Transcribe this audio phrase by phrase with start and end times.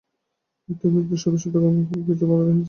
[0.69, 2.59] প্রত্যেক ব্যক্তির শত শত জন্মের কর্মফল পিঠে বাঁধা রহিয়াছে।